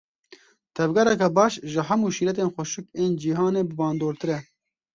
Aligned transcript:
Tevgereke 0.75 1.27
baş 1.37 1.53
ji 1.71 1.81
hemû 1.87 2.09
şîretên 2.15 2.49
xweşik 2.55 2.85
ên 3.01 3.11
cîhanê 3.21 3.61
bibandortir 3.69 4.29
e. 4.37 4.39